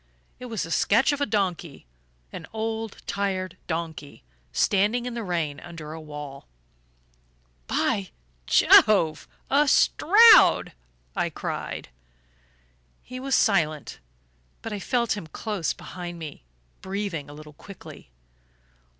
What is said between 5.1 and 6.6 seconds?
the rain under a wall.